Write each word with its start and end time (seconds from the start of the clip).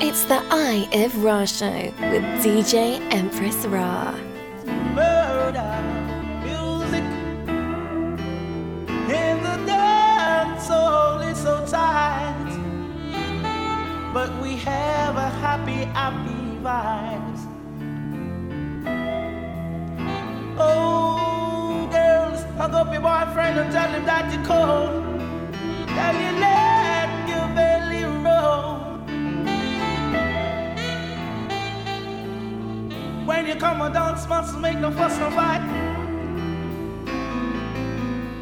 It's 0.00 0.24
the 0.26 0.40
Eye 0.48 0.88
of 0.92 1.24
Rah 1.24 1.44
show 1.44 1.92
with 1.98 2.22
DJ 2.40 3.00
Empress 3.12 3.66
Rah. 3.66 4.12
Murder 4.94 5.82
music 6.44 7.02
in 9.10 9.42
the 9.42 9.56
dance 9.66 10.68
hall 10.68 11.18
is 11.18 11.36
so 11.38 11.66
tight, 11.66 12.48
but 14.14 14.30
we 14.40 14.54
have 14.58 15.16
a 15.16 15.30
happy, 15.42 15.84
happy 15.90 16.58
vibes. 16.62 17.40
Oh, 20.60 21.88
girls, 21.90 22.44
hug 22.56 22.72
up 22.72 22.92
your 22.92 23.02
boyfriend 23.02 23.58
and 23.58 23.72
tell 23.72 23.90
him 23.90 24.06
that 24.06 24.32
you're 24.32 24.44
cold. 24.44 25.02
Tell 25.88 26.67
When 33.38 33.46
you 33.46 33.54
come 33.54 33.80
and 33.82 33.94
dance, 33.94 34.26
must 34.26 34.58
make 34.58 34.78
no 34.80 34.90
fuss 34.90 35.16
no 35.20 35.30
fight. 35.30 35.62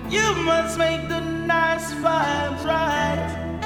You 0.08 0.34
must 0.42 0.78
make 0.78 1.06
the 1.06 1.20
nice 1.20 1.92
vibes 1.92 2.64
right. 2.64 3.60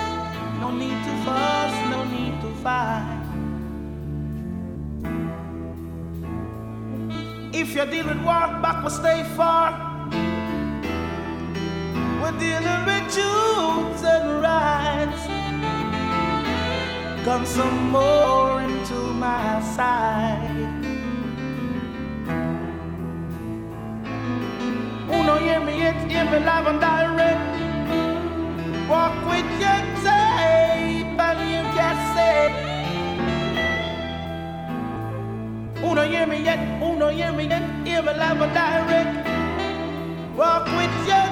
No 0.58 0.72
need 0.72 0.98
to 1.06 1.14
fuss, 1.24 1.72
no 1.92 2.02
need 2.02 2.34
to 2.40 2.50
fight. 2.64 3.22
If 7.52 7.76
you're 7.76 7.86
dealing 7.86 8.18
with 8.18 8.26
walk 8.26 8.60
back, 8.60 8.82
will 8.82 8.90
stay 8.90 9.22
far. 9.36 9.70
We're 12.20 12.38
dealing 12.40 12.82
with 12.90 13.04
truths 13.14 14.02
and 14.02 14.42
rights. 14.42 15.22
Come 17.24 17.46
some 17.46 17.90
more 17.92 18.60
into 18.62 18.98
my 19.14 19.62
side. 19.76 20.59
Uno 25.20 25.36
hear 25.36 25.60
me, 25.60 25.82
it's 25.82 26.02
me 26.32 26.38
live 26.38 26.66
and 26.66 26.80
direct. 26.80 27.42
Walk 28.88 29.14
with 29.28 29.50
your 29.60 29.80
tape 30.02 31.20
and 31.28 31.40
you 31.52 31.62
can 31.76 31.96
say. 32.14 32.40
Uno 35.84 36.02
hear 36.08 36.26
me 36.26 36.42
yet, 36.42 36.60
uno 36.82 37.08
hear 37.10 37.32
me 37.32 37.44
yet, 37.48 37.62
hear 37.86 38.02
live 38.14 38.40
and 38.40 38.54
direct. 38.54 39.12
Walk 40.38 40.64
with 40.78 40.96
your 41.06 41.29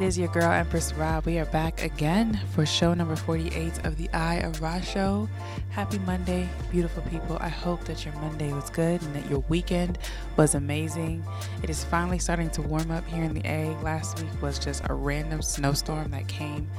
it 0.00 0.04
is 0.04 0.16
your 0.16 0.28
girl 0.28 0.52
Empress 0.52 0.92
Rah. 0.92 1.20
We 1.24 1.38
are 1.38 1.44
back 1.46 1.82
again 1.82 2.38
for 2.54 2.64
show 2.64 2.94
number 2.94 3.16
48 3.16 3.84
of 3.84 3.96
the 3.96 4.08
Eye 4.10 4.36
of 4.36 4.62
Rah 4.62 4.80
show. 4.80 5.28
Happy 5.70 5.98
Monday, 6.00 6.48
beautiful 6.70 7.02
people. 7.04 7.36
I 7.40 7.48
hope 7.48 7.82
that 7.86 8.04
your 8.04 8.14
Monday 8.14 8.52
was 8.52 8.70
good 8.70 9.02
and 9.02 9.14
that 9.16 9.28
your 9.28 9.40
weekend 9.48 9.98
was 10.36 10.54
amazing. 10.54 11.24
It 11.64 11.70
is 11.70 11.82
finally 11.82 12.20
starting 12.20 12.48
to 12.50 12.62
warm 12.62 12.92
up 12.92 13.04
here 13.08 13.24
in 13.24 13.34
the 13.34 13.42
A. 13.44 13.76
Last 13.82 14.20
week 14.20 14.30
was 14.40 14.60
just 14.60 14.82
a 14.88 14.94
random 14.94 15.42
snowstorm 15.42 16.12
that 16.12 16.28
came 16.28 16.70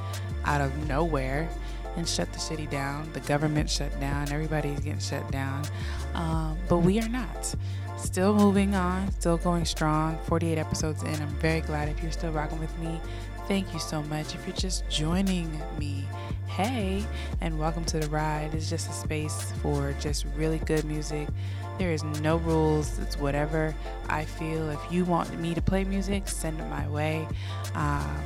out 0.46 0.62
of 0.62 0.74
nowhere 0.88 1.50
and 1.96 2.08
shut 2.08 2.32
the 2.32 2.38
city 2.38 2.66
down. 2.66 3.10
The 3.12 3.20
government 3.20 3.68
shut 3.70 3.98
down, 4.00 4.30
everybody's 4.32 4.80
getting 4.80 5.00
shut 5.00 5.30
down. 5.30 5.64
Um, 6.14 6.58
but 6.68 6.78
we 6.78 7.00
are 7.00 7.08
not 7.08 7.54
still 7.96 8.34
moving 8.34 8.74
on, 8.74 9.10
still 9.12 9.36
going 9.36 9.64
strong. 9.64 10.18
48 10.24 10.58
episodes 10.58 11.02
in. 11.02 11.14
I'm 11.14 11.28
very 11.36 11.60
glad 11.60 11.88
if 11.88 12.02
you're 12.02 12.12
still 12.12 12.32
rocking 12.32 12.58
with 12.58 12.76
me. 12.78 13.00
Thank 13.46 13.72
you 13.72 13.80
so 13.80 14.02
much. 14.04 14.34
If 14.34 14.46
you're 14.46 14.56
just 14.56 14.88
joining 14.88 15.50
me, 15.78 16.04
hey, 16.46 17.04
and 17.40 17.58
welcome 17.58 17.84
to 17.86 17.98
the 17.98 18.08
ride. 18.08 18.54
It's 18.54 18.70
just 18.70 18.88
a 18.88 18.92
space 18.92 19.52
for 19.62 19.94
just 20.00 20.24
really 20.36 20.58
good 20.58 20.84
music. 20.84 21.28
There 21.78 21.92
is 21.92 22.04
no 22.04 22.36
rules. 22.38 22.98
It's 22.98 23.18
whatever 23.18 23.74
I 24.08 24.24
feel. 24.24 24.68
If 24.70 24.80
you 24.90 25.04
want 25.04 25.36
me 25.38 25.54
to 25.54 25.62
play 25.62 25.84
music, 25.84 26.28
send 26.28 26.60
it 26.60 26.68
my 26.68 26.88
way. 26.88 27.26
Um, 27.74 28.20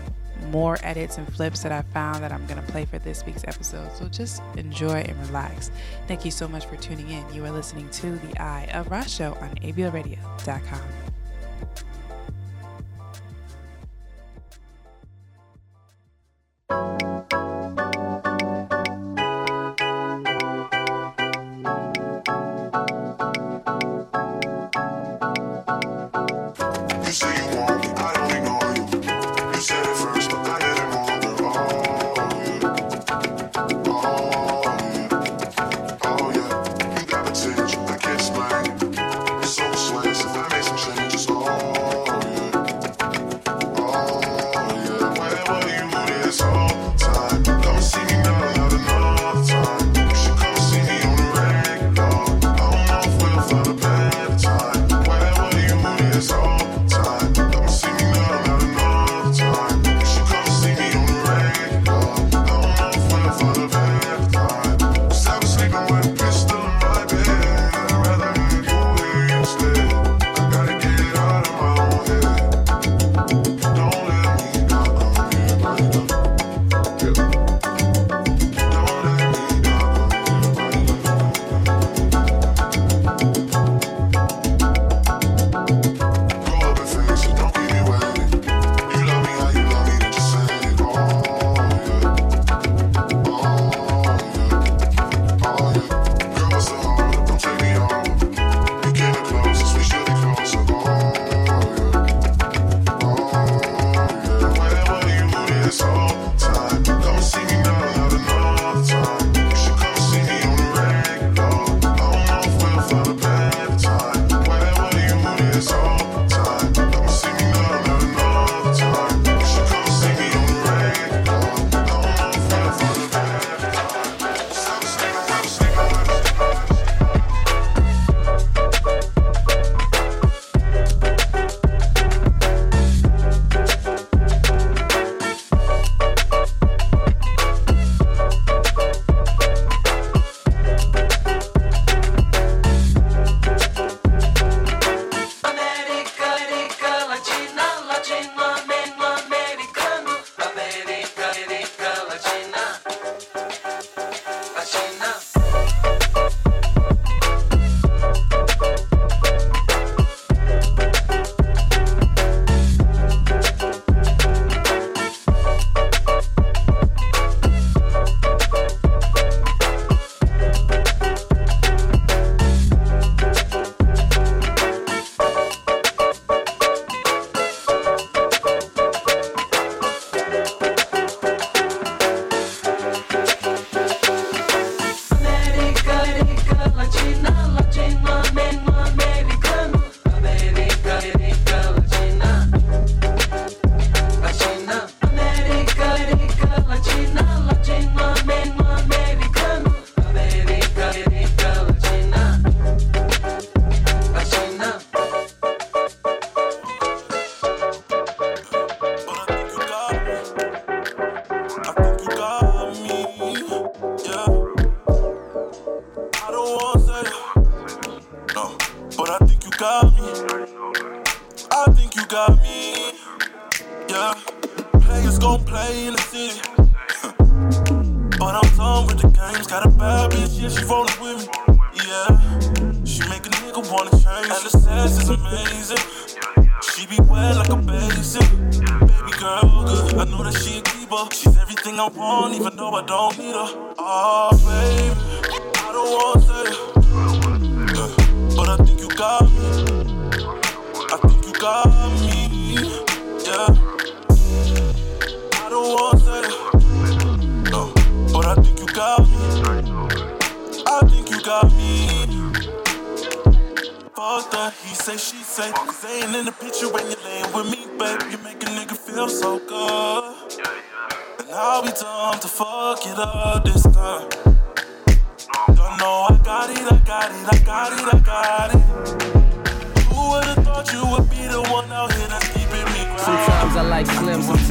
more 0.50 0.78
edits 0.82 1.18
and 1.18 1.32
flips 1.32 1.62
that 1.62 1.72
I 1.72 1.82
found 1.82 2.22
that 2.22 2.32
I'm 2.32 2.46
going 2.46 2.64
to 2.64 2.72
play 2.72 2.84
for 2.84 2.98
this 2.98 3.24
week's 3.24 3.44
episode. 3.44 3.90
So 3.96 4.08
just 4.08 4.42
enjoy 4.56 5.00
and 5.00 5.18
relax. 5.26 5.70
Thank 6.06 6.24
you 6.24 6.30
so 6.30 6.48
much 6.48 6.66
for 6.66 6.76
tuning 6.76 7.10
in. 7.10 7.24
You 7.32 7.44
are 7.44 7.50
listening 7.50 7.88
to 7.90 8.16
The 8.16 8.40
Eye 8.40 8.68
of 8.74 8.90
Rah's 8.90 9.12
Show 9.12 9.34
on 9.34 9.54
ablradio.com. 9.56 10.80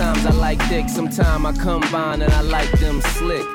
sometimes 0.04 0.26
I 0.26 0.38
like 0.38 0.62
thick, 0.64 0.90
sometimes 0.90 1.46
I 1.46 1.64
combine 1.64 2.22
and 2.22 2.34
I 2.34 2.42
like 2.42 2.70
them 2.80 3.02
slick. 3.02 3.46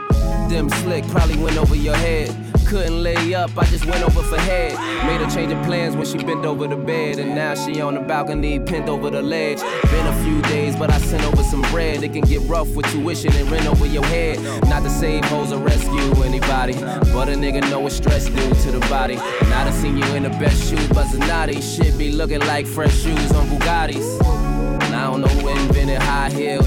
Them 0.48 0.70
slick 0.70 1.06
probably 1.08 1.36
went 1.36 1.58
over 1.58 1.74
your 1.74 1.96
head. 1.96 2.34
Couldn't 2.66 3.02
lay 3.02 3.34
up, 3.34 3.50
I 3.56 3.64
just 3.66 3.84
went 3.84 4.02
over 4.02 4.22
for 4.22 4.38
head. 4.40 4.72
Made 5.06 5.20
her 5.20 5.30
change 5.30 5.52
of 5.52 5.62
plans 5.64 5.94
when 5.94 6.06
she 6.06 6.18
bent 6.18 6.46
over 6.46 6.66
the 6.66 6.76
bed. 6.76 7.18
And 7.18 7.34
now 7.34 7.54
she 7.54 7.80
on 7.82 7.94
the 7.94 8.00
balcony, 8.00 8.60
pinned 8.60 8.88
over 8.88 9.10
the 9.10 9.20
ledge. 9.20 9.60
Been 9.60 10.06
a 10.06 10.24
few 10.24 10.40
days, 10.42 10.74
but 10.74 10.90
I 10.90 10.98
sent 10.98 11.22
over 11.24 11.42
some 11.42 11.62
bread. 11.70 12.02
It 12.02 12.12
can 12.14 12.22
get 12.22 12.40
rough 12.48 12.68
with 12.74 12.86
tuition 12.92 13.32
and 13.34 13.50
rent 13.50 13.66
over 13.66 13.86
your 13.86 14.04
head. 14.06 14.40
Not 14.68 14.82
to 14.84 14.90
save 14.90 15.24
hoes 15.26 15.52
or 15.52 15.60
rescue 15.60 16.22
anybody. 16.22 16.74
But 17.12 17.28
a 17.28 17.32
nigga 17.32 17.60
know 17.70 17.80
what 17.80 17.92
stress 17.92 18.26
do 18.26 18.54
to 18.62 18.70
the 18.70 18.80
body. 18.88 19.14
And 19.14 19.52
I 19.52 19.64
done 19.64 19.72
seen 19.74 19.98
you 19.98 20.04
in 20.14 20.22
the 20.22 20.30
best 20.30 20.68
shoes, 20.68 20.88
but 20.88 21.06
Zanotti. 21.08 21.60
Shit 21.62 21.98
be 21.98 22.12
looking 22.12 22.40
like 22.40 22.66
fresh 22.66 22.94
shoes 23.02 23.32
on 23.32 23.48
Bugattis. 23.48 24.47
And 24.88 24.96
I 24.96 25.10
don't 25.10 25.20
know 25.20 25.28
who 25.28 25.48
invented 25.48 25.98
high 25.98 26.30
heels. 26.30 26.66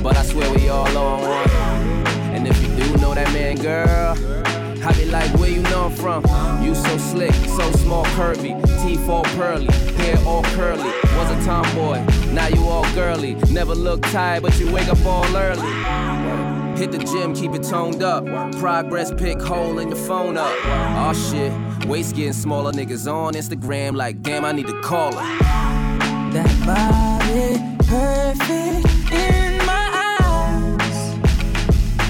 But 0.00 0.16
I 0.16 0.22
swear 0.22 0.48
we 0.54 0.68
all 0.68 0.86
on 0.96 1.20
one. 1.20 2.06
And 2.32 2.46
if 2.46 2.62
you 2.62 2.68
do 2.76 2.96
know 2.98 3.12
that 3.12 3.32
man, 3.32 3.56
girl, 3.56 4.14
I 4.86 4.92
be 4.92 5.06
like, 5.06 5.34
where 5.34 5.50
you 5.50 5.60
know 5.62 5.86
I'm 5.86 5.90
from? 5.90 6.22
You 6.62 6.76
so 6.76 6.96
slick, 6.96 7.34
so 7.34 7.72
small, 7.72 8.04
curvy, 8.14 8.54
teeth 8.84 9.08
all 9.08 9.24
pearly, 9.34 9.66
hair 9.96 10.16
all 10.24 10.44
curly. 10.54 10.84
Was 11.16 11.30
a 11.32 11.44
tomboy, 11.44 12.04
now 12.32 12.46
you 12.46 12.62
all 12.68 12.84
girly. 12.94 13.34
Never 13.50 13.74
look 13.74 14.02
tired, 14.02 14.44
but 14.44 14.56
you 14.60 14.70
wake 14.72 14.86
up 14.86 15.04
all 15.04 15.36
early. 15.36 16.78
Hit 16.78 16.92
the 16.92 16.98
gym, 16.98 17.34
keep 17.34 17.52
it 17.52 17.64
toned 17.64 18.04
up. 18.04 18.24
Progress 18.60 19.12
pick 19.12 19.40
hole 19.40 19.80
in 19.80 19.88
your 19.88 19.98
phone 19.98 20.36
up. 20.36 20.54
Aw 20.66 21.12
shit, 21.12 21.52
waist 21.88 22.14
getting 22.14 22.32
smaller. 22.32 22.70
Niggas 22.70 23.12
on 23.12 23.34
Instagram 23.34 23.96
like, 23.96 24.22
damn, 24.22 24.44
I 24.44 24.52
need 24.52 24.68
to 24.68 24.80
call 24.82 25.16
her. 25.16 25.63
That 26.34 26.50
body 26.66 27.60
perfect 27.86 29.12
in 29.12 29.58
my 29.64 29.86
eyes. 30.20 30.98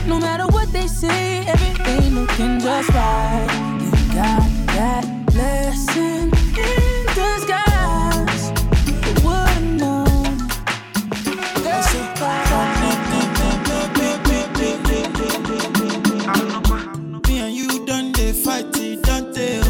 No 0.07 0.19
matter 0.19 0.47
what 0.47 0.73
they 0.73 0.87
say, 0.87 1.45
everything 1.47 2.14
looking 2.14 2.59
just 2.59 2.88
right. 2.90 3.47
You 3.83 3.90
got 4.14 4.49
that 4.75 5.04
blessing 5.26 6.33
in 6.57 7.04
disguise. 7.21 8.45
Who 9.04 9.28
would've 9.28 9.62
known? 9.78 10.38
Girl, 11.62 11.83
Me 17.28 17.38
and 17.40 17.54
you 17.54 17.85
done 17.87 18.12
they 18.12 18.33
fight 18.33 18.66
it, 18.78 19.02
don't 19.02 19.35
they? 19.35 19.61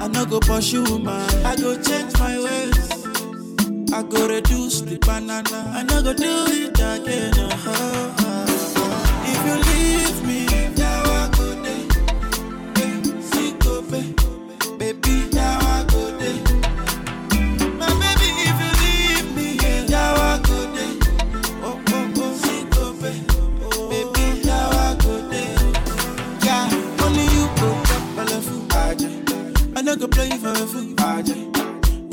I 0.00 0.08
no 0.08 0.24
go 0.24 0.40
pursue 0.40 0.98
man, 0.98 1.41
I 1.52 1.56
go 1.56 1.74
change 1.82 2.18
my 2.18 2.38
ways. 2.38 3.92
I 3.92 4.02
go 4.04 4.26
reduce 4.26 4.80
the 4.80 4.96
banana, 4.98 5.70
I 5.76 5.82
no 5.82 6.02
go 6.02 6.14
do 6.14 6.46
it 6.48 6.70
again. 6.70 7.34
oh, 7.36 8.14
oh. 8.18 9.22
If 9.26 9.38
you 9.46 9.56
leave 9.68 10.18
me, 10.26 10.51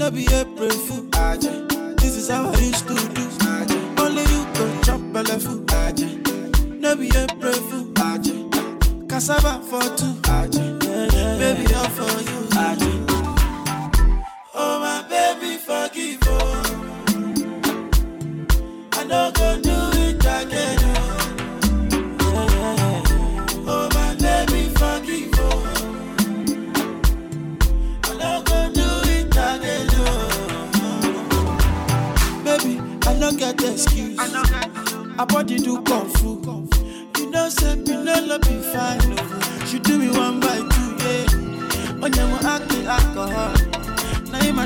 No 0.10 0.16
be 0.16 0.26
April 0.34 0.72
fool. 0.72 1.06
This 1.98 2.16
is 2.16 2.30
how 2.30 2.50
I 2.50 2.58
used 2.58 2.88
to 2.88 2.96
do. 2.96 3.30
Only 4.02 4.24
you 4.24 4.44
go 4.56 4.82
chop 4.82 5.02
belle 5.14 5.40
full, 5.40 5.60
aje. 5.68 6.18
No 6.80 6.96
be 6.96 7.12
April 7.16 7.54
fool. 7.54 7.94
Cassava 9.08 9.62
for 9.62 9.84
two, 9.96 10.19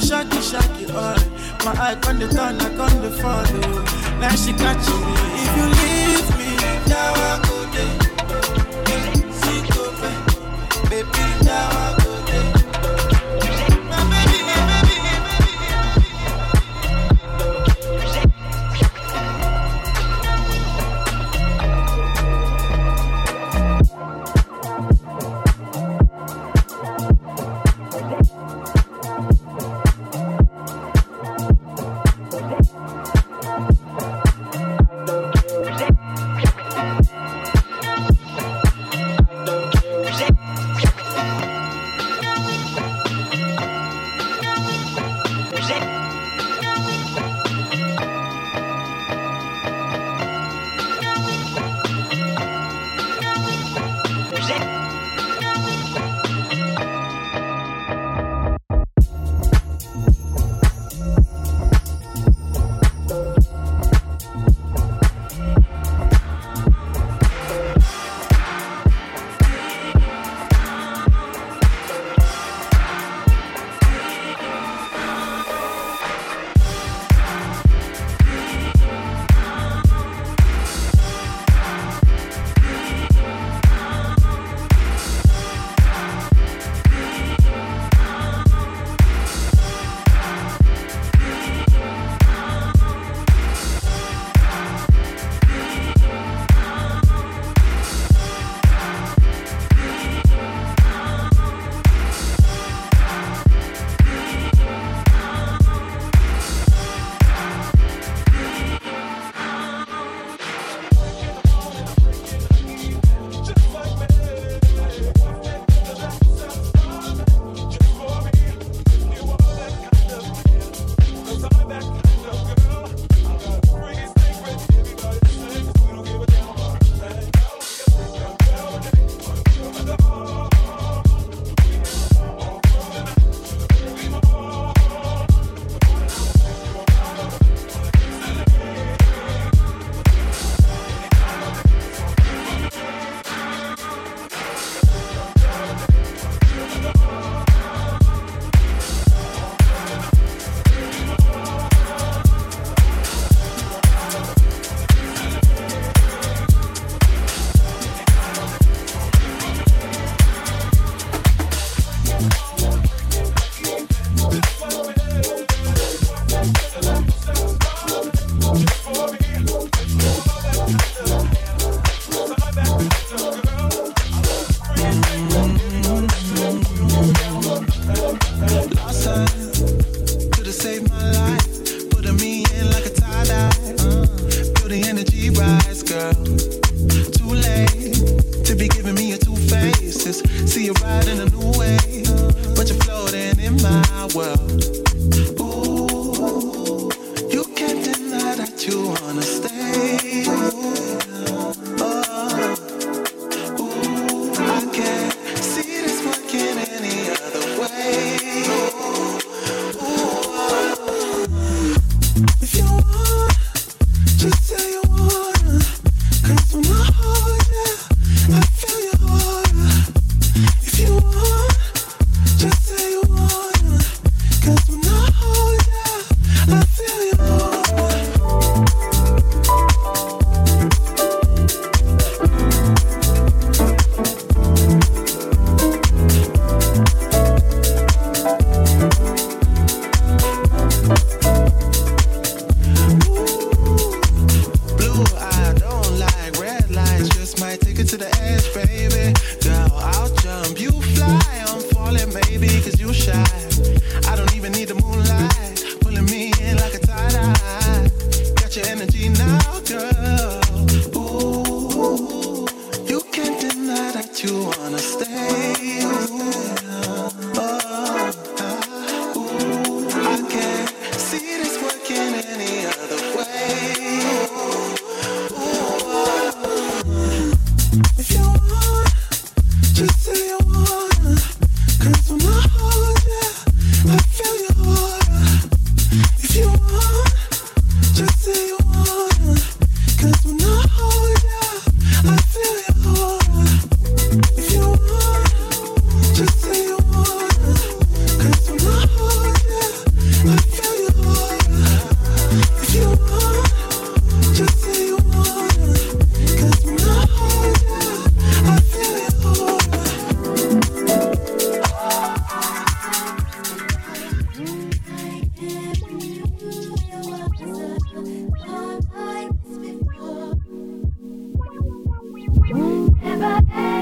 Shaky 0.04 0.42
shaky 0.42 0.86
all. 0.92 1.16
My 1.64 1.72
eye 1.80 1.98
on 2.08 2.20
the 2.20 2.28
turn, 2.28 2.60
I 2.60 2.68
on 2.78 3.02
the 3.02 3.10
follow. 3.22 3.46
Oh. 3.64 4.18
Now 4.20 4.36
she 4.36 4.52
catching 4.52 5.00
me. 5.00 5.14
If 5.44 5.52
you 5.58 5.66
leave 5.80 6.30
me, 6.38 6.50
now 6.90 7.14
I 7.16 7.40
go 7.48 7.56
there. 7.74 7.98
Baby, 10.90 11.24
now 11.46 11.70
I 11.72 11.96
go 11.98 12.03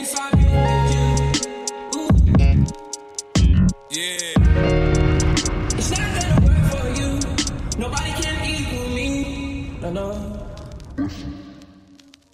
Yeah. 0.00 0.06
It's 5.76 5.90
not 5.90 6.08
gonna 6.16 6.40
work 6.46 6.64
for 6.70 6.88
you. 6.98 7.08
Nobody 7.76 8.12
can 8.22 8.36
equal 8.48 8.88
me. 8.94 9.76
No, 9.82 9.90
no. 9.90 10.06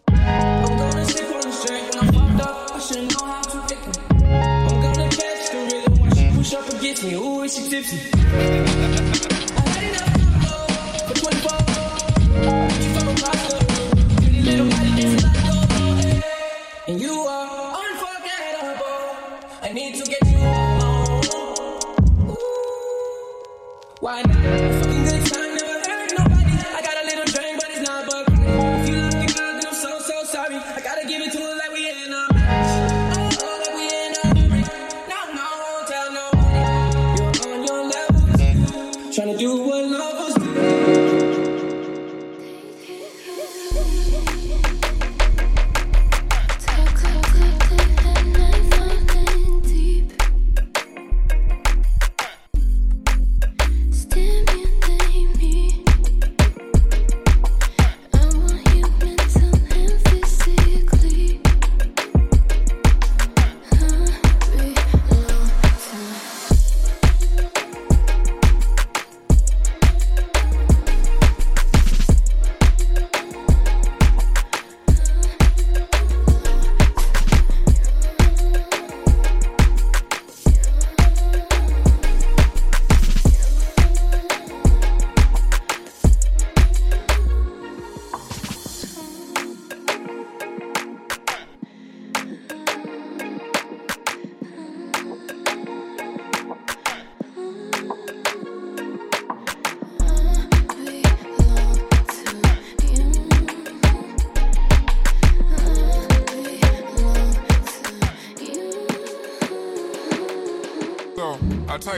I'm 0.09 0.79
gonna 0.79 1.05
sip 1.07 1.35
on 1.35 1.41
the 1.41 1.51
strength 1.51 1.97
when 1.97 2.05
I'm 2.05 2.13
fucked 2.15 2.41
up. 2.49 2.71
I 2.71 2.79
should 2.79 3.11
know 3.13 3.25
how 3.27 3.43
to 3.43 3.59
pick 3.67 3.83
me. 3.85 3.93
I'm 4.27 4.81
gonna 4.81 5.09
catch 5.09 5.51
the 5.51 5.59
rhythm 5.73 5.95
when 6.01 6.11
she 6.15 6.25
push 6.37 6.55
up 6.55 6.69
against 6.69 7.03
me. 7.03 7.15
Ooh, 7.15 7.49
she 7.49 7.69
tipsy? 7.69 9.23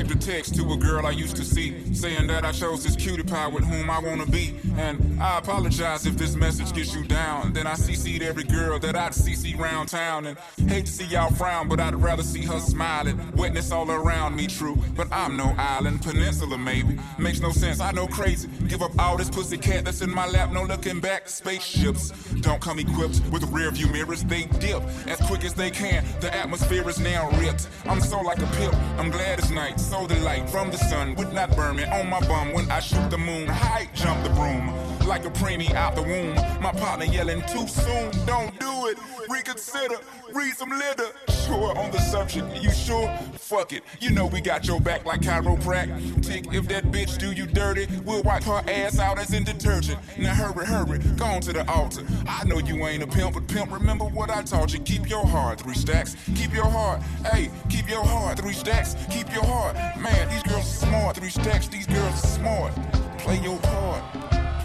I 0.09 0.12
a 0.12 0.16
text 0.16 0.55
to 0.55 0.73
a 0.73 0.77
girl 0.77 1.07
I 1.07 1.11
used 1.11 1.37
to 1.37 1.44
see, 1.44 1.94
saying 1.94 2.29
that 2.29 2.44
I 2.44 2.53
chose 2.53 2.83
this 2.83 2.97
cutie 2.97 3.23
pie 3.23 3.47
with 3.47 3.64
whom 3.64 3.90
I 3.90 3.99
wanna 3.99 4.25
be. 4.25 4.55
And 4.79 5.21
I 5.21 5.38
apologize 5.38 6.07
if 6.07 6.16
this 6.16 6.35
message 6.35 6.73
gets 6.73 6.94
you 6.94 7.05
down. 7.05 7.53
Then 7.53 7.66
I 7.66 7.75
CC'd 7.75 8.23
every 8.23 8.44
girl 8.44 8.79
that 8.79 8.97
I'd 8.97 9.12
CC 9.12 9.59
round 9.59 9.90
town. 9.90 10.27
And 10.27 10.38
hate 10.71 10.87
to 10.87 10.92
see 10.92 11.05
y'all 11.05 11.31
frown, 11.35 11.68
but 11.68 11.79
I'd 11.79 11.94
rather 11.94 12.23
see 12.23 12.42
her 12.42 12.59
smiling. 12.59 13.21
Witness 13.33 13.71
all 13.71 13.90
around 13.90 14.35
me, 14.35 14.47
true. 14.47 14.79
But 14.97 15.09
I'm 15.12 15.37
no 15.37 15.55
island, 15.59 16.01
peninsula 16.01 16.57
maybe. 16.57 16.99
Makes 17.18 17.40
no 17.40 17.51
sense, 17.51 17.81
I 17.81 17.92
know 17.92 18.07
crazy. 18.07 18.49
Give 18.68 18.83
up 18.83 18.98
all 18.98 19.16
this 19.16 19.31
pussy 19.31 19.57
cat 19.57 19.85
that's 19.87 20.02
in 20.02 20.11
my 20.11 20.26
lap, 20.26 20.52
no 20.52 20.62
looking 20.62 21.00
back. 21.00 21.28
Spaceships 21.28 22.11
don't 22.40 22.61
come 22.61 22.78
equipped 22.78 23.22
with 23.31 23.42
rear 23.44 23.70
view 23.70 23.88
mirrors, 23.88 24.22
they 24.24 24.44
dip 24.44 24.83
as 25.07 25.18
quick 25.26 25.44
as 25.44 25.54
they 25.54 25.70
can. 25.70 26.04
The 26.20 26.35
atmosphere 26.35 26.88
is 26.88 26.98
now 26.98 27.31
ripped. 27.38 27.68
I'm 27.87 28.00
so 28.00 28.20
like 28.20 28.38
a 28.38 28.46
pimp. 28.59 28.74
I'm 28.98 29.11
glad 29.11 29.38
it's 29.38 29.50
night. 29.50 29.81
So 29.81 30.07
the 30.07 30.16
light 30.20 30.48
from 30.50 30.70
the 30.70 30.76
sun 30.76 31.14
would 31.14 31.33
not 31.33 31.57
burn 31.57 31.76
me 31.76 31.85
on 31.85 32.09
my 32.11 32.20
bum 32.20 32.52
when 32.52 32.70
I 32.70 32.81
shoot 32.81 33.11
the 33.11 33.18
moon. 33.18 33.48
High 33.48 33.88
jump 33.94 34.22
the 34.22 34.31
broom 34.31 34.88
like 35.09 35.25
a 35.25 35.31
preemie 35.31 35.73
out 35.73 35.97
the 35.97 36.03
womb. 36.03 36.35
My 36.62 36.71
partner 36.71 37.07
yelling 37.07 37.40
too 37.42 37.66
soon. 37.66 38.11
Don't 38.27 38.59
do 38.61 38.87
it. 38.88 38.99
Reconsider. 39.29 39.97
Read 40.33 40.55
some 40.55 40.71
litter. 40.71 41.09
Sure 41.47 41.77
on 41.79 41.90
the 41.90 41.99
subject. 41.99 42.62
You 42.62 42.71
sure? 42.71 43.09
Fuck 43.33 43.73
it. 43.73 43.83
You 44.01 44.11
know 44.11 44.27
we 44.27 44.42
got 44.42 44.66
your 44.66 44.81
back 44.81 45.07
like 45.07 45.23
chiropractic. 45.23 46.55
If 46.55 46.68
that 46.68 46.85
bitch 46.92 47.16
do 47.16 47.33
you 47.33 47.47
dirty, 47.47 47.87
we'll 48.05 48.23
wipe 48.23 48.44
her 48.44 48.62
ass 48.68 48.99
out 48.99 49.18
as 49.18 49.33
in 49.33 49.44
detergent. 49.44 49.99
Now 50.18 50.35
hurry, 50.35 50.66
hurry, 50.66 50.99
go 51.16 51.25
on 51.25 51.40
to 51.40 51.55
the 51.55 51.68
altar. 51.71 52.03
I 52.27 52.44
know 52.44 52.59
you 52.59 52.87
ain't 52.87 53.03
a 53.03 53.07
pimp, 53.07 53.35
but 53.35 53.49
pimp, 53.49 53.73
remember 53.73 54.05
what 54.05 54.29
I 54.31 54.42
taught 54.42 54.75
you. 54.75 54.81
Keep 54.81 55.09
your 55.09 55.27
heart, 55.27 55.62
three 55.62 55.75
stacks. 55.75 56.16
Keep 56.35 56.53
your 56.53 56.66
heart, 56.66 57.03
hey, 57.33 57.51
keep 57.71 57.88
your 57.88 58.05
heart, 58.05 58.38
three 58.38 58.53
stacks. 58.53 58.94
Keep 59.11 59.33
your 59.33 59.44
heart. 59.44 59.75
Man, 59.99 60.29
these 60.29 60.42
girls 60.42 60.66
are 60.66 60.87
smart, 60.87 61.16
three 61.16 61.31
stacks, 61.31 61.68
these 61.68 61.87
girls 61.87 62.12
are 62.12 62.27
smart. 62.27 62.75
Play 63.18 63.40
your 63.40 63.59
part, 63.59 64.03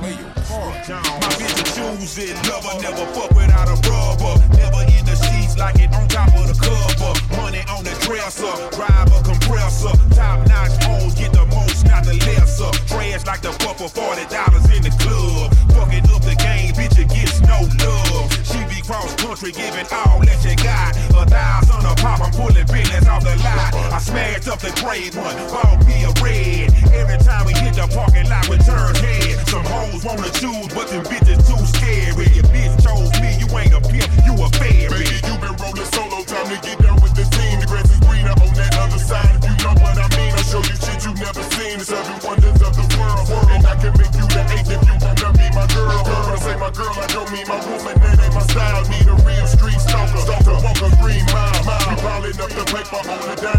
play 0.04 0.20
your 0.20 0.34
part. 0.44 0.76
My 1.24 1.32
bitch 1.40 1.56
a 1.56 1.64
choose 1.72 2.18
it, 2.20 2.36
lover, 2.52 2.76
never 2.84 3.06
fuck 3.16 3.32
without 3.32 3.68
a 3.72 3.78
rubber. 3.88 4.36
Never 4.60 4.84
in 4.92 5.04
the 5.08 5.16
sheets 5.16 5.58
like 5.58 5.80
it 5.80 5.94
on 5.96 6.08
top 6.08 6.28
of 6.36 6.48
the 6.52 6.58
cover. 6.60 7.14
Money 7.40 7.64
on 7.72 7.84
the 7.84 7.96
dresser, 8.04 8.52
drive 8.76 9.08
a 9.08 9.20
compressor. 9.24 9.96
Top 10.16 10.46
notch 10.48 10.76
hoes 10.84 11.16
get 11.16 11.32
the 11.32 11.46
most, 11.48 11.73
not 11.86 12.04
the 12.06 12.16
lesser. 12.26 12.72
Trash 12.88 13.26
like 13.26 13.42
the 13.42 13.52
for 13.52 13.90
forty 13.90 14.26
dollars 14.32 14.66
in 14.72 14.84
the 14.84 14.94
club. 15.02 15.54
Fucking 15.76 16.06
up 16.14 16.22
the 16.24 16.36
game, 16.40 16.74
bitch, 16.74 16.98
it 17.00 17.10
gets 17.10 17.42
no 17.42 17.60
love. 17.84 18.32
She 18.46 18.60
be 18.70 18.82
cross 18.86 19.14
country, 19.16 19.52
giving 19.52 19.88
all 19.92 20.20
that 20.24 20.40
she 20.42 20.56
got. 20.56 20.96
A 21.18 21.26
thousand 21.26 21.84
a 21.84 21.94
pop, 22.00 22.22
I'm 22.22 22.32
pulling 22.32 22.68
business 22.68 23.08
off 23.08 23.24
the 23.24 23.36
lot. 23.44 23.74
I 23.92 24.00
smashed 24.00 24.48
up 24.48 24.60
the 24.60 24.72
gray 24.80 25.10
one, 25.18 25.36
bought 25.52 25.84
me 25.86 26.04
a 26.06 26.12
red. 26.24 26.72
Every 26.94 27.20
time 27.20 27.46
we 27.46 27.54
hit 27.54 27.76
the 27.76 27.88
parking 27.92 28.30
lot, 28.30 28.48
we 28.48 28.58
turn 28.64 28.96
head. 28.96 29.48
Some 29.50 29.66
hoes 29.66 30.04
wanna 30.06 30.30
choose, 30.38 30.70
but 30.74 30.88
them 30.88 31.04
bitches 31.04 31.42
too 31.44 31.60
scary. 31.76 32.30
Your 32.38 32.48
bitch 32.54 32.74
chose 32.84 33.12
me, 33.20 33.36
you 33.42 33.48
ain't 33.58 33.74
a 33.74 33.82
pimp, 33.82 34.10
you 34.24 34.34
a 34.38 34.48
fairy. 34.56 35.04
Baby, 35.04 35.20
you 35.26 35.36
been 35.42 35.56
rolling 35.58 35.90
solo, 35.92 36.24
time 36.24 36.48
to 36.54 36.58
get 36.62 36.78
down 36.80 37.02
with 37.02 37.16
the 37.18 37.26
team. 37.34 37.60
The 37.60 37.68
grass 37.68 37.90
is 37.90 38.00
greener 38.06 38.32
on 38.38 38.54
that 38.56 38.74
other 38.78 39.02
side. 39.02 39.42
If 39.42 39.50
you 39.50 39.56
know 39.66 39.74
what 39.82 39.98
I 39.98 40.08
mean, 40.08 40.13
I'll 40.13 40.13
show 40.54 40.62
you 40.70 40.78
shit 40.78 41.02
you 41.02 41.14
never 41.18 41.44
seen. 41.58 41.80
The 41.82 41.86
seven 41.86 42.18
wonders 42.22 42.62
of 42.62 42.74
the 42.78 42.86
world. 42.98 43.26
And 43.50 43.66
I 43.66 43.74
can 43.82 43.94
make 43.98 44.14
you 44.14 44.26
the 44.30 44.42
eighth 44.54 44.70
if 44.70 44.82
you 44.86 44.96
wanna 45.02 45.30
be 45.34 45.48
my 45.58 45.66
girl. 45.74 46.02
When 46.06 46.30
I 46.30 46.38
say 46.46 46.56
my 46.62 46.70
girl, 46.70 46.94
I 46.94 47.08
don't 47.10 47.30
mean 47.34 47.48
my 47.50 47.58
woman. 47.66 47.96
That 47.98 48.22
ain't 48.22 48.34
my 48.38 48.46
style. 48.46 48.86
Need 48.86 49.08
a 49.10 49.16
real 49.26 49.48
street 49.50 49.82
stalker. 49.82 50.22
Stalker, 50.22 50.58
walk 50.62 50.78
a 50.86 50.90
green 51.02 51.26
mile. 51.34 51.64
mile. 51.66 51.86
We 51.90 51.96
piling 52.06 52.38
up 52.38 52.52
the 52.54 52.66
paper 52.70 53.02
on 53.02 53.22
the 53.26 53.36
dining 53.42 53.53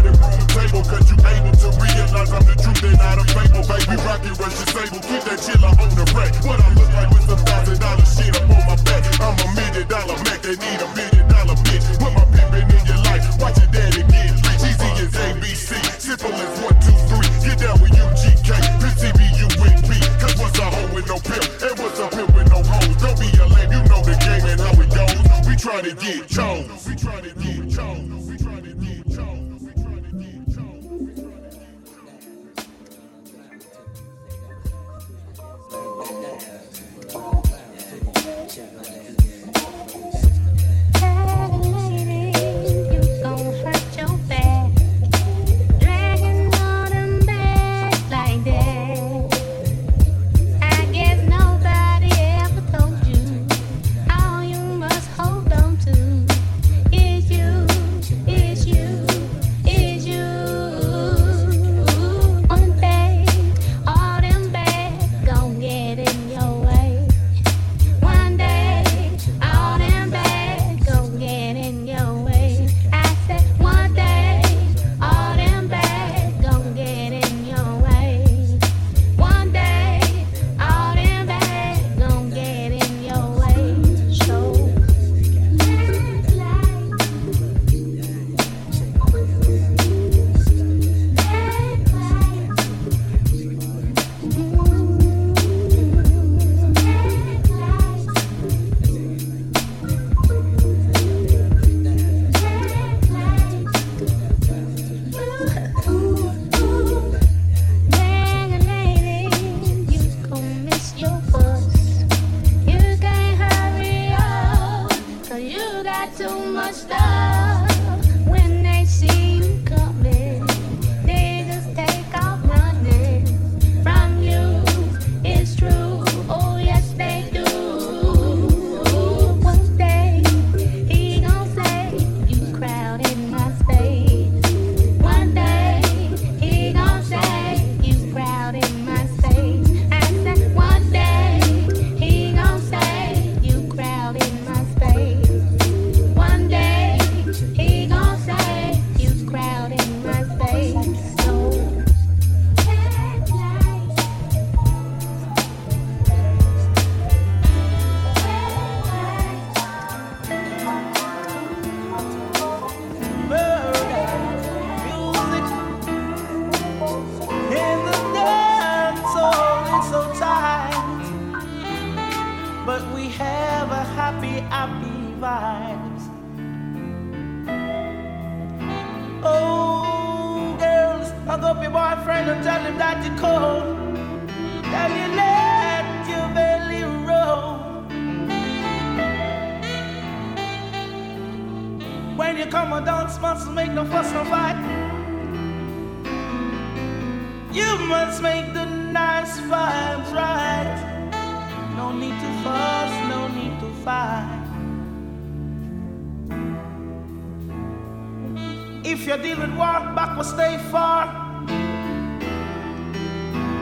will 210.15 210.23
stay 210.23 210.57
far 210.71 211.07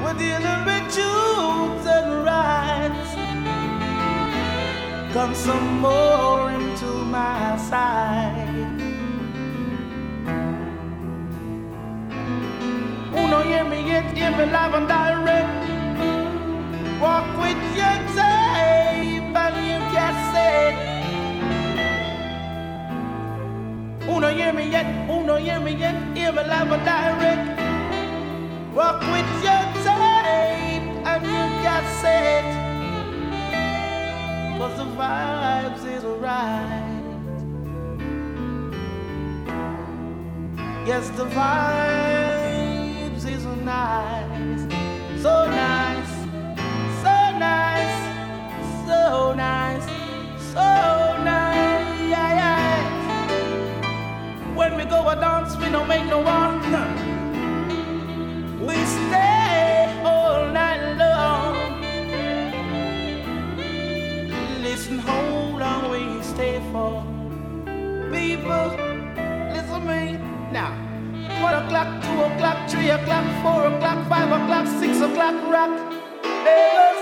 with 0.04 0.18
the 0.20 0.34
riches 0.70 1.86
and 1.98 2.24
rights. 2.24 3.12
Come 5.14 5.34
some 5.34 5.80
more 5.80 6.52
into 6.52 6.92
my 7.16 7.58
side. 7.58 8.70
Uno, 13.16 13.42
hear 13.42 13.64
me, 13.64 13.88
yet, 13.88 14.16
hear 14.16 14.32
me, 14.32 14.46
live 14.52 14.74
and 14.76 14.88
and 26.72 26.86
direct. 26.86 27.60
Walk 28.74 29.02
with 29.02 29.44
your 29.44 29.64
tape 29.84 30.88
and 31.12 31.24
you 31.26 31.44
cassette. 31.64 32.52
Cause 34.58 34.76
the 34.78 34.86
vibes 34.98 35.84
is 35.86 36.04
right. 36.22 37.02
Yes, 40.86 41.10
the 41.12 41.26
vibes 41.26 43.26
is 43.26 43.46
nice, 43.64 44.62
so 45.22 45.46
nice, 45.48 46.14
so 47.04 47.16
nice, 47.40 47.98
so 48.86 49.34
nice, 49.34 49.86
so 50.52 50.68
nice. 51.24 51.64
When 54.56 54.76
we 54.76 54.84
go 54.86 55.08
a 55.08 55.16
dance, 55.16 55.56
we 55.58 55.70
don't 55.70 55.88
make 55.88 56.06
no 56.06 56.20
one. 56.20 56.43
Two 72.14 72.22
o'clock, 72.22 72.70
three 72.70 72.90
o'clock, 72.90 73.26
four 73.42 73.66
o'clock, 73.68 74.08
five 74.08 74.30
o'clock, 74.30 74.68
six 74.80 75.02
o'clock, 75.02 75.36
rock. 75.52 75.72
Never 76.46 76.93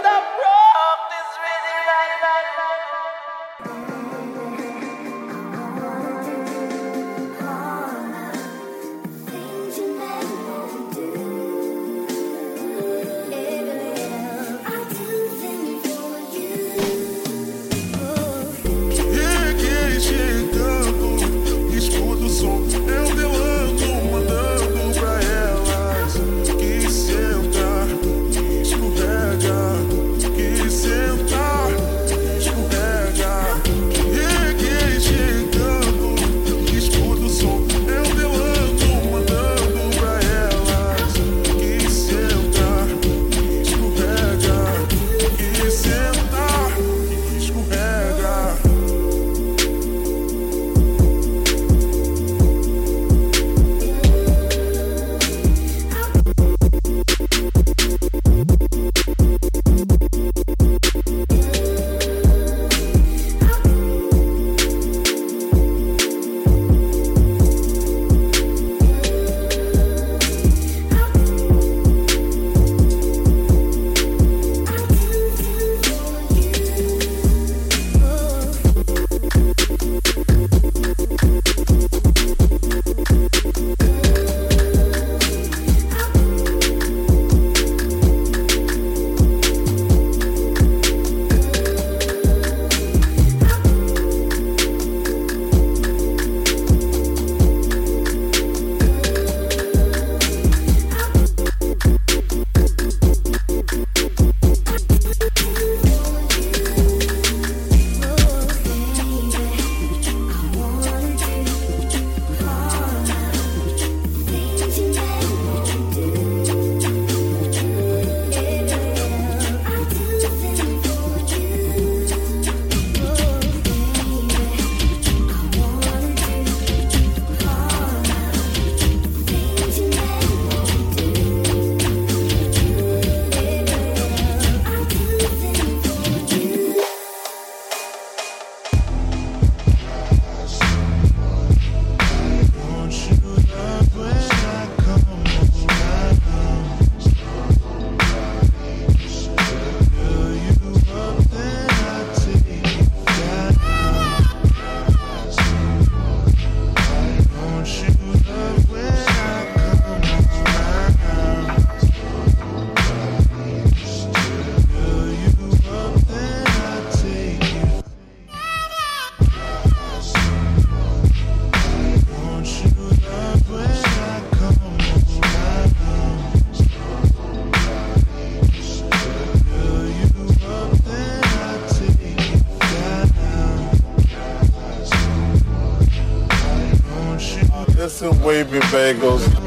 Listen, 188.02 188.24
wavy 188.24 188.60
bagels. 188.72 189.40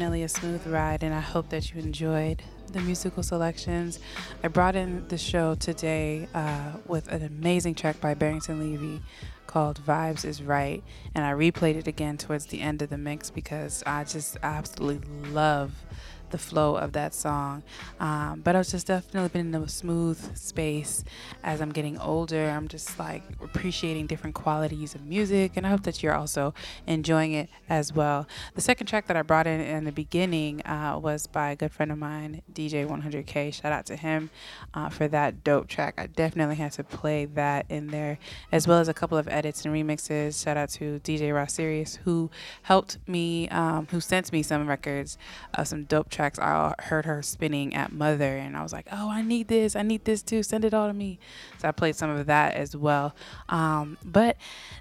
Definitely 0.00 0.22
a 0.22 0.28
smooth 0.30 0.66
ride, 0.66 1.02
and 1.02 1.12
I 1.12 1.20
hope 1.20 1.50
that 1.50 1.74
you 1.74 1.78
enjoyed 1.78 2.42
the 2.72 2.80
musical 2.80 3.22
selections. 3.22 3.98
I 4.42 4.48
brought 4.48 4.74
in 4.74 5.06
the 5.08 5.18
show 5.18 5.56
today 5.56 6.26
uh, 6.34 6.72
with 6.86 7.06
an 7.08 7.22
amazing 7.22 7.74
track 7.74 8.00
by 8.00 8.14
Barrington 8.14 8.60
Levy 8.60 9.02
called 9.46 9.78
Vibes 9.84 10.24
is 10.24 10.42
Right, 10.42 10.82
and 11.14 11.22
I 11.22 11.32
replayed 11.32 11.74
it 11.74 11.86
again 11.86 12.16
towards 12.16 12.46
the 12.46 12.62
end 12.62 12.80
of 12.80 12.88
the 12.88 12.96
mix 12.96 13.28
because 13.28 13.82
I 13.84 14.04
just 14.04 14.38
absolutely 14.42 15.30
love 15.32 15.74
the 16.30 16.38
flow 16.38 16.76
of 16.76 16.92
that 16.92 17.14
song. 17.14 17.62
Um, 17.98 18.40
but 18.42 18.56
I've 18.56 18.68
just 18.68 18.86
definitely 18.86 19.28
been 19.28 19.54
in 19.54 19.62
a 19.62 19.68
smooth 19.68 20.36
space 20.36 21.04
as 21.42 21.60
I'm 21.60 21.70
getting 21.70 21.98
older. 21.98 22.50
I'm 22.50 22.68
just 22.68 22.98
like 22.98 23.22
appreciating 23.42 24.06
different 24.06 24.34
qualities 24.34 24.94
of 24.94 25.04
music, 25.04 25.52
and 25.56 25.66
I 25.66 25.70
hope 25.70 25.82
that 25.84 26.02
you're 26.02 26.14
also 26.14 26.54
enjoying 26.86 27.32
it 27.32 27.48
as 27.68 27.92
well. 27.92 28.26
The 28.54 28.60
second 28.60 28.86
track 28.86 29.06
that 29.06 29.16
I 29.16 29.22
brought 29.22 29.46
in 29.46 29.60
in 29.60 29.84
the 29.84 29.92
beginning 29.92 30.64
uh, 30.66 30.98
was 31.02 31.26
by 31.26 31.50
a 31.50 31.56
good 31.56 31.72
friend 31.72 31.92
of 31.92 31.98
mine, 31.98 32.42
DJ 32.52 32.86
100K. 32.86 33.52
Shout 33.52 33.72
out 33.72 33.86
to 33.86 33.96
him 33.96 34.30
uh, 34.74 34.88
for 34.88 35.08
that 35.08 35.44
dope 35.44 35.68
track. 35.68 35.94
I 35.98 36.06
definitely 36.06 36.56
had 36.56 36.72
to 36.72 36.84
play 36.84 37.24
that 37.24 37.66
in 37.68 37.88
there, 37.88 38.18
as 38.52 38.66
well 38.66 38.78
as 38.78 38.88
a 38.88 38.94
couple 38.94 39.18
of 39.18 39.28
edits 39.28 39.64
and 39.64 39.74
remixes. 39.74 40.42
Shout 40.42 40.56
out 40.56 40.70
to 40.70 41.00
DJ 41.00 41.34
Ross 41.34 41.54
Sirius, 41.54 41.96
who 42.04 42.30
helped 42.62 42.98
me, 43.06 43.48
um, 43.48 43.86
who 43.90 44.00
sent 44.00 44.32
me 44.32 44.42
some 44.42 44.68
records 44.68 45.18
of 45.54 45.68
some 45.68 45.84
dope 45.84 46.08
tracks 46.08 46.19
I 46.20 46.74
heard 46.78 47.04
her 47.06 47.22
spinning 47.22 47.74
at 47.74 47.92
Mother, 47.92 48.36
and 48.36 48.56
I 48.56 48.62
was 48.62 48.72
like, 48.72 48.86
oh, 48.92 49.10
I 49.10 49.22
need 49.22 49.48
this, 49.48 49.74
I 49.76 49.82
need 49.82 50.04
this 50.04 50.22
too, 50.22 50.42
send 50.42 50.64
it 50.64 50.74
all 50.74 50.88
to 50.88 50.94
me. 50.94 51.18
So 51.58 51.68
I 51.68 51.72
played 51.72 51.96
some 51.96 52.10
of 52.10 52.26
that 52.26 52.54
as 52.54 52.76
well. 52.76 53.14
Um, 53.48 53.96
but 54.04 54.36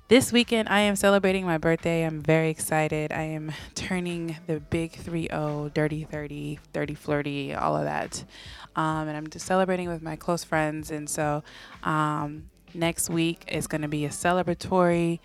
this 0.08 0.32
weekend, 0.32 0.70
I 0.70 0.80
am 0.80 0.96
celebrating 0.96 1.46
my 1.46 1.58
birthday. 1.58 2.04
I'm 2.04 2.22
very 2.22 2.50
excited. 2.50 3.12
I 3.12 3.22
am 3.22 3.52
turning 3.76 4.38
the 4.48 4.60
big 4.60 4.94
3 4.94 5.28
0, 5.28 5.72
dirty 5.74 6.04
30, 6.04 6.60
30 6.74 6.94
flirty, 6.96 7.54
all 7.54 7.78
of 7.78 7.84
that. 7.84 8.24
Um, 8.76 9.08
and 9.08 9.18
I'm 9.18 9.28
just 9.28 9.46
celebrating 9.46 9.88
with 9.88 10.02
my 10.02 10.16
close 10.16 10.44
friends. 10.44 10.92
And 10.92 11.10
so 11.10 11.44
um, 11.84 12.50
next 12.74 13.10
week 13.10 13.44
is 13.48 13.68
going 13.68 13.82
to 13.82 13.88
be 13.88 14.06
a 14.06 14.10
celebratory 14.10 15.20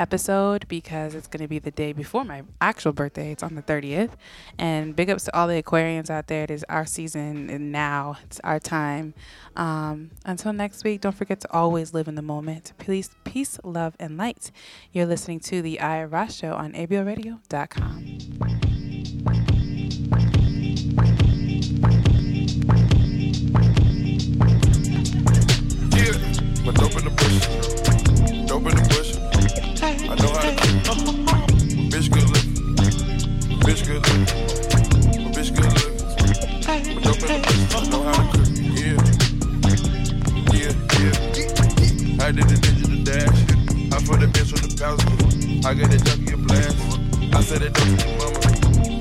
episode 0.00 0.66
because 0.66 1.14
it's 1.14 1.26
going 1.26 1.42
to 1.42 1.48
be 1.48 1.58
the 1.58 1.70
day 1.70 1.92
before 1.92 2.24
my 2.24 2.42
actual 2.60 2.92
birthday. 2.92 3.30
It's 3.30 3.42
on 3.42 3.54
the 3.54 3.62
30th. 3.62 4.12
And 4.58 4.96
big 4.96 5.10
ups 5.10 5.24
to 5.24 5.36
all 5.36 5.46
the 5.46 5.62
Aquarians 5.62 6.08
out 6.08 6.26
there. 6.26 6.44
It 6.44 6.50
is 6.50 6.64
our 6.68 6.86
season 6.86 7.50
and 7.50 7.70
now 7.70 8.16
it's 8.24 8.40
our 8.42 8.58
time. 8.58 9.12
Um, 9.56 10.10
until 10.24 10.54
next 10.54 10.82
week, 10.84 11.02
don't 11.02 11.14
forget 11.14 11.40
to 11.40 11.52
always 11.52 11.92
live 11.92 12.08
in 12.08 12.14
the 12.14 12.22
moment. 12.22 12.72
Peace, 12.78 13.10
peace, 13.24 13.58
love, 13.62 13.94
and 14.00 14.16
light. 14.16 14.50
You're 14.92 15.06
listening 15.06 15.40
to 15.40 15.60
the 15.60 15.78
I 15.80 16.04
Ross 16.04 16.34
Show 16.34 16.54
on 16.54 16.72
ABLRadio.com. 16.72 18.04
Yeah, 25.92 26.16
but 26.64 26.74
dope 26.74 26.96
in 26.96 27.04
the 27.04 27.10
bush. 27.16 28.48
Dope 28.48 28.66
in 28.66 28.74
the 28.74 28.88
bush. 28.88 29.09
I 30.10 30.16
know 30.16 30.32
how 30.32 30.42
to 30.42 30.50
cook. 30.56 30.66
Bitch 31.86 32.10
good 32.10 32.26
looking. 32.26 32.74
Bitch 33.62 33.86
good 33.86 34.02
looking. 34.02 34.26
Bitch 35.30 35.50
good 35.54 35.70
looking. 35.70 35.94
But 36.94 37.02
dope 37.04 37.22
in 37.22 37.28
the 37.30 37.46
bush. 37.46 37.62
I 37.70 37.86
know 37.90 38.02
how 38.02 38.18
to 38.18 38.24
cook. 38.34 38.48
Yeah. 38.74 38.98
Yeah, 40.50 40.74
yeah. 40.98 42.26
I 42.26 42.32
did 42.32 42.46
the 42.48 42.58
digital 42.58 42.98
dash. 43.06 43.38
I 43.90 44.02
put 44.02 44.18
the 44.18 44.26
bitch 44.26 44.50
on 44.50 44.60
the 44.66 44.74
passenger. 44.74 45.68
I 45.68 45.74
got 45.74 45.88
that 45.90 46.02
junkie 46.02 46.34
a 46.34 46.36
blast. 46.36 46.74
I 47.32 47.40
said 47.42 47.62
it 47.62 47.72
dope 47.72 47.86
to 47.86 48.02
the 48.02 48.14
mama. 48.18 48.38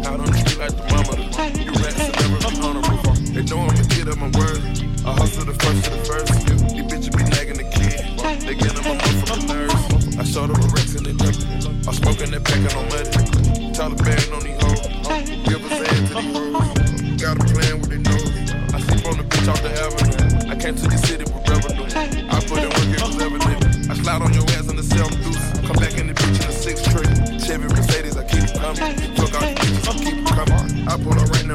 Out 0.06 0.20
on 0.20 0.26
the 0.30 0.38
street 0.38 0.60
like 0.60 0.78
the 0.78 0.84
mama. 0.94 1.14
You 1.58 1.74
rats 1.82 1.98
will 1.98 2.14
never 2.22 2.38
be 2.38 2.62
honorable. 2.62 3.14
They 3.34 3.44
know 3.50 3.66
I'm 3.66 3.74
a 3.74 3.84
kid 3.90 4.08
of 4.08 4.18
my 4.20 4.30
word. 4.38 4.62
I 5.02 5.12
hustle 5.18 5.46
the 5.46 5.58
first 5.58 5.86
to 5.86 5.90
the 5.90 6.06
first. 6.06 6.46
These 6.46 6.86
bitches 6.86 7.18
be 7.18 7.24
nagging 7.34 7.58
the 7.58 7.66
kid. 7.66 7.98
They 8.46 8.54
get 8.54 8.78
on 8.78 8.84
my 8.84 8.94
motherfucking 9.02 9.48
nerves. 9.50 10.18
I 10.20 10.24
showed 10.24 10.50
them 10.50 10.60
a 10.60 10.79
The. 11.18 11.84
I'm 11.88 11.94
smoking 11.94 12.32
that 12.32 12.44
pack 12.44 12.62
and 12.62 12.74
I'm. 12.74 12.90
Taliban 13.74 14.34
on 14.36 14.44
these 14.44 14.60
hoes. 14.62 14.82
Give 15.48 15.64
a 15.64 15.70
hand 15.70 16.08
to 16.08 16.14
these 16.20 16.36
hoes. 16.54 17.22
Got 17.22 17.40
a 17.40 17.46
plan 17.50 17.80
with 17.82 17.90
their 17.90 18.04
nose. 18.04 18.30
I 18.74 18.80
sleep 18.80 19.06
on 19.08 19.18
the 19.18 19.24
bitch 19.24 19.48
off 19.50 19.62
the 19.64 19.72
avenue. 19.74 20.52
I 20.52 20.56
came 20.56 20.76
to 20.76 20.88
the 20.88 20.98
city 20.98 21.26
with 21.26 21.48
revenue. 21.50 21.88
I 22.30 22.40
put 22.46 22.60
in 22.60 22.70
work, 22.70 22.92
it 22.94 23.02
was 23.02 23.22
evident. 23.22 23.90
I 23.90 23.94
slide 23.96 24.22
on 24.22 24.34
your 24.34 24.44
ass 24.54 24.70
in 24.70 24.76
the 24.76 24.84
self 24.84 25.10
deuce. 25.24 25.42
Come 25.66 25.78
back 25.82 25.98
in 25.98 26.08
the 26.08 26.14
bitch 26.14 26.44
in 26.44 26.50
a 26.50 26.54
six 26.54 26.84
tray. 26.84 27.10
Chevy 27.40 27.68
Mercedes, 27.68 28.16
I 28.16 28.24
keep 28.24 28.46
coming. 28.54 28.78
Bitches, 29.18 29.34
I 29.34 29.94
keep 29.98 30.26
coming. 30.28 30.88
I 30.88 30.98
pull 30.98 31.18
right 31.18 31.46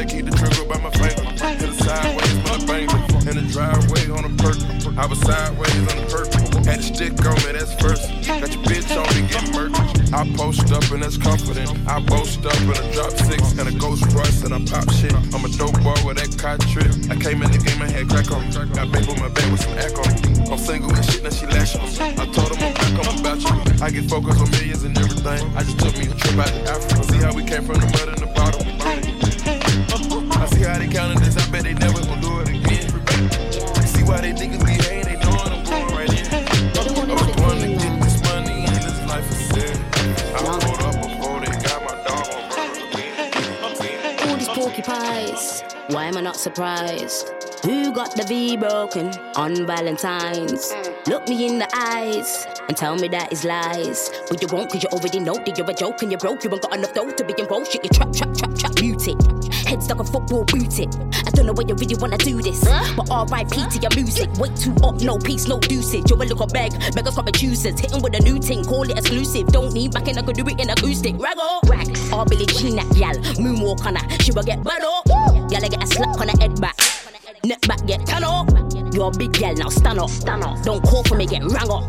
Gotta 0.00 0.16
keep 0.16 0.24
the 0.24 0.32
trigger 0.32 0.64
by 0.64 0.80
my 0.80 0.88
finger. 0.96 1.28
Hit 1.28 1.60
the 1.60 1.84
sideways 1.84 2.32
with 2.40 2.56
a 2.56 2.66
banger. 2.66 3.28
In 3.28 3.36
the 3.36 3.44
driveway 3.52 4.08
on 4.08 4.24
a 4.24 4.32
perk. 4.40 4.56
I 4.96 5.04
was 5.04 5.20
sideways 5.20 5.76
on 5.76 5.96
the 6.00 6.06
perk. 6.08 6.64
Had 6.64 6.80
a 6.80 6.82
stick 6.82 7.12
on 7.20 7.36
me, 7.44 7.52
that's 7.52 7.74
first. 7.76 8.08
Got 8.24 8.48
your 8.48 8.64
bitch 8.64 8.88
on 8.96 9.04
me 9.12 9.28
getting 9.28 9.52
murdered. 9.52 9.76
I 10.16 10.24
post 10.40 10.72
up 10.72 10.88
and 10.90 11.02
that's 11.02 11.18
confident. 11.18 11.68
I 11.86 12.00
boast 12.00 12.40
up 12.46 12.56
and 12.56 12.80
I 12.80 12.92
drop 12.96 13.12
six 13.12 13.52
and 13.60 13.68
a 13.68 13.76
ghost 13.76 14.08
rush 14.16 14.40
and 14.40 14.56
I 14.56 14.64
pop 14.64 14.88
shit. 14.96 15.12
I'm 15.36 15.44
a 15.44 15.52
dope 15.60 15.76
boy 15.84 16.00
with 16.00 16.16
that 16.16 16.32
cot 16.40 16.64
trip. 16.72 16.89
Surprised? 46.50 47.32
Who 47.64 47.92
got 47.92 48.16
the 48.16 48.24
V 48.24 48.56
broken 48.56 49.10
on 49.36 49.66
Valentine's? 49.66 50.72
Mm. 50.72 51.06
Look 51.06 51.28
me 51.28 51.46
in 51.46 51.58
the 51.58 51.68
eyes 51.76 52.46
and 52.68 52.76
tell 52.76 52.96
me 52.96 53.08
that 53.08 53.32
is 53.32 53.44
lies. 53.44 54.10
But 54.28 54.42
you 54.42 54.48
won't, 54.50 54.70
cause 54.72 54.82
you 54.82 54.88
already 54.90 55.20
know 55.20 55.34
that 55.34 55.56
you're 55.56 55.70
a 55.70 55.74
joke 55.74 56.02
and 56.02 56.10
you're 56.10 56.18
broke. 56.18 56.42
You 56.42 56.50
ain't 56.50 56.62
got 56.62 56.74
enough 56.74 56.94
dough 56.94 57.10
to 57.10 57.24
be 57.24 57.34
in 57.38 57.46
bullshit. 57.46 57.84
You 57.84 57.90
trap, 57.90 58.12
trap, 58.12 58.34
trap, 58.34 58.54
trap, 58.54 58.80
mute 58.80 59.08
it. 59.08 59.39
Head 59.70 59.84
stuck 59.84 60.00
on 60.00 60.06
football, 60.06 60.42
boot 60.46 60.80
it. 60.80 60.96
I 61.24 61.30
don't 61.30 61.46
know 61.46 61.52
why 61.52 61.62
you 61.62 61.76
really 61.76 61.94
wanna 61.94 62.18
do 62.18 62.42
this. 62.42 62.64
But 62.96 63.06
RIP 63.06 63.70
to 63.70 63.78
your 63.78 63.94
music. 63.94 64.28
Way 64.34 64.48
too 64.56 64.74
up, 64.82 65.00
no 65.00 65.16
peace, 65.16 65.46
no 65.46 65.60
deuces. 65.60 66.02
You're 66.10 66.20
a 66.20 66.26
little 66.26 66.48
beg, 66.48 66.72
beggars 66.92 67.14
come 67.14 67.30
choosers. 67.30 67.78
Hitting 67.78 68.02
with 68.02 68.18
a 68.18 68.20
new 68.20 68.42
thing, 68.42 68.64
call 68.64 68.82
it 68.82 68.98
exclusive. 68.98 69.46
Don't 69.46 69.72
need 69.72 69.92
backing, 69.92 70.18
I 70.18 70.22
could 70.22 70.34
do 70.34 70.42
it 70.48 70.60
in 70.60 70.70
acoustic. 70.70 71.14
Raggo, 71.14 71.62
wax. 71.68 72.12
Or 72.12 72.24
Billie 72.24 72.46
Jean 72.46 72.74
that 72.74 72.90
gal. 72.98 73.14
Moonwalk 73.38 73.86
on 73.86 73.94
her, 73.94 74.18
she 74.18 74.32
will 74.32 74.42
get 74.42 74.64
better. 74.64 74.90
Y'all 75.06 75.60
get 75.60 75.80
a 75.80 75.86
slap 75.86 76.20
on 76.20 76.28
her 76.30 76.38
head 76.40 76.60
back. 76.60 76.76
Neck 77.44 77.60
back, 77.68 77.86
get 77.86 78.04
turn 78.04 78.24
up. 78.24 78.69
You're 78.92 79.08
a 79.08 79.10
big 79.10 79.32
girl 79.32 79.54
now, 79.54 79.68
stand 79.68 79.98
up. 79.98 80.10
Stand 80.10 80.42
up. 80.42 80.62
Don't 80.62 80.82
call 80.82 81.04
for 81.04 81.16
me, 81.16 81.26
get 81.26 81.42
rang 81.44 81.70
up. 81.70 81.84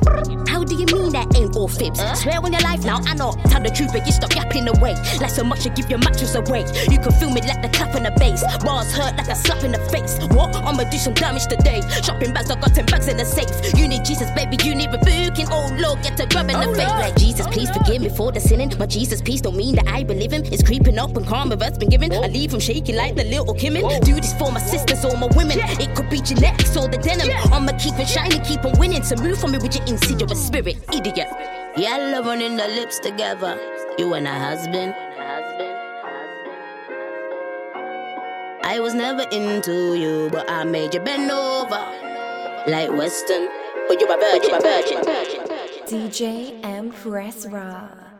How 0.47 0.63
do 0.63 0.75
you 0.75 0.85
mean 0.85 1.11
that 1.13 1.35
ain't 1.35 1.55
all 1.55 1.67
fibs? 1.67 1.99
Swear 2.21 2.37
on 2.37 2.51
your 2.51 2.61
life 2.61 2.85
now, 2.85 2.99
I 3.05 3.15
know. 3.15 3.33
Tell 3.49 3.61
the 3.61 3.69
truth, 3.69 3.91
but 3.93 4.05
you 4.05 4.11
stop 4.11 4.35
yapping 4.35 4.67
away. 4.67 4.95
Like 5.19 5.31
so 5.31 5.43
much, 5.43 5.65
you 5.65 5.71
give 5.71 5.89
your 5.89 5.99
mattress 5.99 6.35
away. 6.35 6.65
You 6.89 6.99
can 6.99 7.11
feel 7.13 7.31
me 7.31 7.41
like 7.41 7.61
the 7.61 7.69
clap 7.69 7.95
in 7.95 8.03
the 8.03 8.11
bass. 8.11 8.43
Bars 8.63 8.93
hurt 8.93 9.17
like 9.17 9.27
a 9.27 9.35
slap 9.35 9.63
in 9.63 9.71
the 9.71 9.79
face. 9.89 10.19
What? 10.35 10.55
I'ma 10.55 10.83
do 10.89 10.97
some 10.97 11.13
damage 11.13 11.47
today. 11.47 11.81
Shopping 12.03 12.33
bags, 12.33 12.51
I 12.51 12.59
got 12.59 12.75
10 12.75 12.85
bags 12.85 13.07
in 13.07 13.17
the 13.17 13.25
safe. 13.25 13.49
You 13.77 13.87
need 13.87 14.05
Jesus, 14.05 14.29
baby, 14.31 14.57
you 14.63 14.75
need 14.75 14.91
rebuking. 14.91 15.47
Oh 15.49 15.73
Lord, 15.79 16.03
get 16.03 16.17
to 16.17 16.27
grabbing 16.27 16.59
the 16.59 16.69
oh, 16.69 16.75
face. 16.75 16.89
Like 16.89 17.15
Jesus, 17.15 17.47
please 17.47 17.69
oh, 17.71 17.79
forgive 17.79 18.01
me 18.01 18.09
for 18.09 18.31
the 18.31 18.39
sinning. 18.39 18.71
My 18.77 18.85
Jesus, 18.85 19.21
peace 19.21 19.41
don't 19.41 19.57
mean 19.57 19.75
that 19.75 19.87
I 19.87 20.03
believe 20.03 20.31
him. 20.31 20.43
It's 20.45 20.63
creeping 20.63 20.99
up 20.99 21.15
and 21.17 21.25
karma 21.25 21.55
that's 21.55 21.77
been 21.77 21.89
given. 21.89 22.11
I 22.13 22.27
leave 22.27 22.53
him 22.53 22.59
shaking 22.59 22.95
like 22.95 23.15
the 23.15 23.23
little 23.23 23.55
Kimin. 23.55 24.03
Do 24.05 24.15
this 24.15 24.33
for 24.33 24.51
my 24.51 24.59
sisters 24.59 25.03
or 25.03 25.17
my 25.17 25.27
women. 25.35 25.57
It 25.79 25.95
could 25.95 26.09
be 26.09 26.21
genetics 26.21 26.77
or 26.77 26.90
the 26.91 26.97
denim. 26.97 27.29
I'ma 27.51 27.71
keep 27.77 27.97
it 27.97 28.07
shiny, 28.07 28.39
keep 28.39 28.63
on 28.65 28.77
winning. 28.77 29.03
So 29.03 29.15
move 29.15 29.39
for 29.39 29.47
me 29.47 29.57
with 29.57 29.75
your 29.75 29.85
insidious 29.85 30.45
spirit, 30.45 30.77
idiot. 30.93 31.27
Yeah, 31.77 31.97
loving 31.97 32.41
in 32.41 32.57
the 32.57 32.67
lips 32.67 32.99
together. 32.99 33.57
You 33.97 34.13
and 34.13 34.27
a 34.27 34.31
husband. 34.31 34.93
I 38.63 38.79
was 38.79 38.93
never 38.93 39.23
into 39.31 39.95
you, 39.97 40.29
but 40.31 40.49
I 40.49 40.63
made 40.63 40.93
you 40.93 40.99
bend 40.99 41.31
over. 41.31 41.81
Like 42.67 42.91
Western. 42.91 43.49
But 43.87 43.99
you're 43.99 44.13
a 44.13 44.17
virgin, 44.17 44.49
you're 44.49 44.59
a 44.59 44.61
virgin. 44.61 45.01
DJ 45.87 46.63
Empress 46.63 47.47
Rah. 47.47 48.10